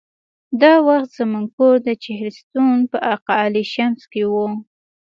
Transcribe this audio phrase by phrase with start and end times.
[0.61, 4.33] دا وخت زموږ کور د چهلستون په اقا علي شمس کې و.